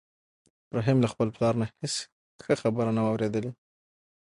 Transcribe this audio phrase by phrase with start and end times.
[0.77, 1.95] رحیم له خپل پلار نه هېڅ
[2.43, 3.51] ښه خبره نه وه اورېدلې.